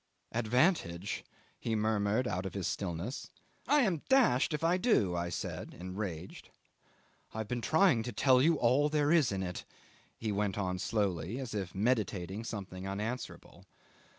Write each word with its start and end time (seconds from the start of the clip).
"Advantage!" 0.31 1.23
he 1.59 1.75
murmured 1.75 2.27
out 2.27 2.43
of 2.47 2.55
his 2.55 2.65
stillness. 2.65 3.29
"I 3.67 3.81
am 3.81 4.01
dashed 4.09 4.51
if 4.51 4.63
I 4.63 4.77
do," 4.77 5.15
I 5.15 5.29
said, 5.29 5.75
enraged. 5.79 6.49
"I've 7.35 7.47
been 7.47 7.61
trying 7.61 8.01
to 8.01 8.11
tell 8.11 8.41
you 8.41 8.55
all 8.55 8.89
there 8.89 9.11
is 9.11 9.31
in 9.31 9.43
it," 9.43 9.63
he 10.17 10.31
went 10.31 10.57
on 10.57 10.79
slowly, 10.79 11.37
as 11.37 11.53
if 11.53 11.75
meditating 11.75 12.45
something 12.45 12.87
unanswerable. 12.87 13.65